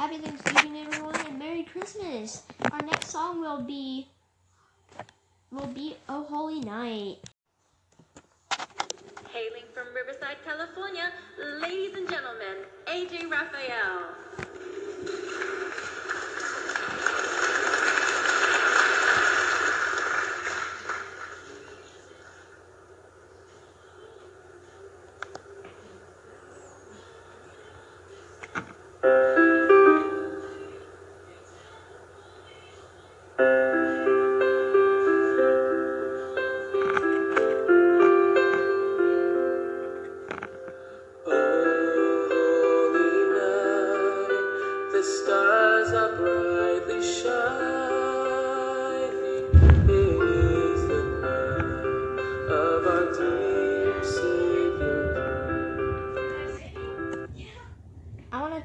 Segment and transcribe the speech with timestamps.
[0.00, 2.42] Happy Thanksgiving, everyone, and Merry Christmas.
[2.72, 4.08] Our next song will be
[5.52, 7.18] will be Oh Holy Night.
[9.28, 11.12] Hailing from Riverside, California,
[11.60, 14.20] ladies and gentlemen, AJ Rafael.
[29.00, 29.39] Stars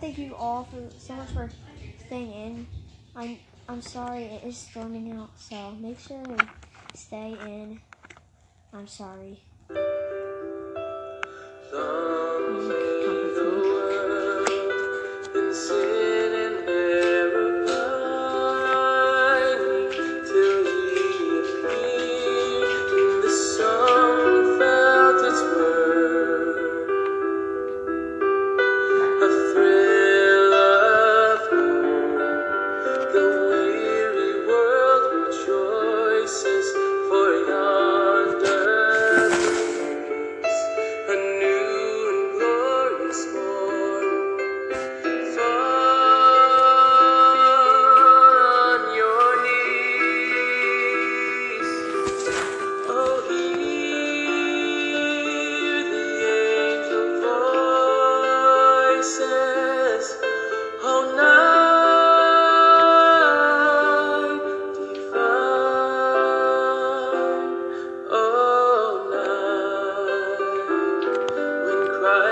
[0.06, 1.50] thank you all for so much for
[2.06, 2.68] staying in.
[3.16, 6.48] I'm I'm sorry it is storming out, so make sure to
[6.94, 7.80] stay in.
[8.72, 9.40] I'm sorry.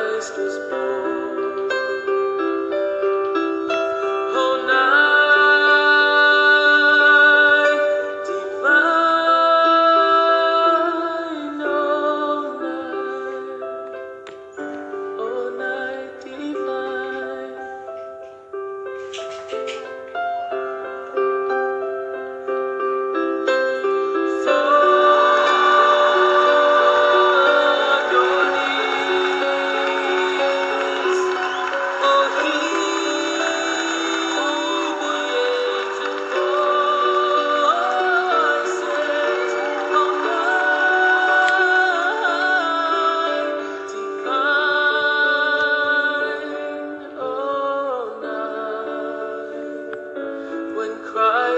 [0.03, 1.22] Christ was born.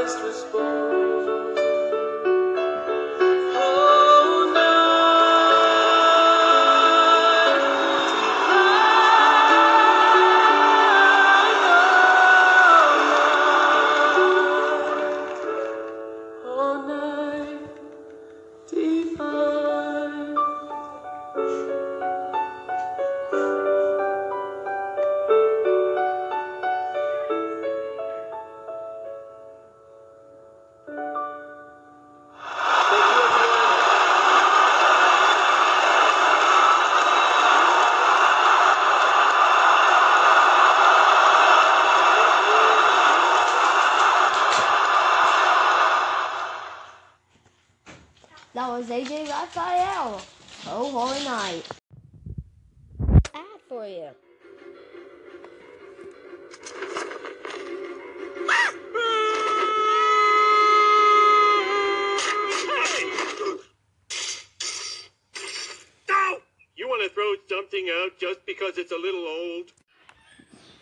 [0.05, 0.74] Christ was born.
[48.55, 50.21] That was AJ Rafael.
[50.65, 51.67] Oh Holy Night.
[53.33, 54.11] Ad for you.
[66.07, 66.37] No!
[66.77, 69.73] You want to throw something out just because it's a little old?